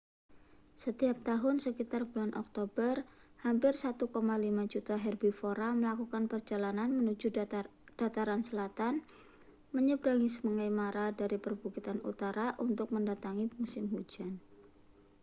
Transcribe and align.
setiap 0.83 1.17
tahun 1.29 1.55
sekitar 1.65 2.01
bulan 2.11 2.31
oktober 2.41 2.95
hampir 3.45 3.73
1,5 3.83 4.09
juta 4.73 4.95
herbivora 5.05 5.69
melakukan 5.79 6.23
perjalanan 6.31 6.89
menuju 6.97 7.27
dataran 7.99 8.41
selatan 8.47 8.93
menyeberangi 9.75 10.29
sungai 10.37 10.69
mara 10.79 11.07
dari 11.19 11.37
perbukitan 11.45 11.99
utara 12.11 12.47
untuk 12.65 12.87
mendatangi 12.97 13.45
musim 13.61 13.83
hujan 13.93 14.31